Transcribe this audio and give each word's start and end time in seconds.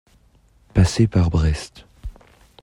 Passer 0.73 1.05
par 1.05 1.29
Brest. 1.29 1.85